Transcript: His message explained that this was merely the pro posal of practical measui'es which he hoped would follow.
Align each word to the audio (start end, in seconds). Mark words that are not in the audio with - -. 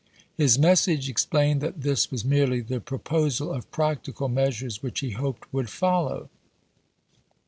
His 0.35 0.57
message 0.57 1.07
explained 1.07 1.61
that 1.61 1.83
this 1.83 2.09
was 2.09 2.25
merely 2.25 2.59
the 2.61 2.79
pro 2.81 2.97
posal 2.97 3.55
of 3.55 3.69
practical 3.69 4.29
measui'es 4.29 4.81
which 4.81 5.01
he 5.01 5.11
hoped 5.11 5.53
would 5.53 5.69
follow. 5.69 6.27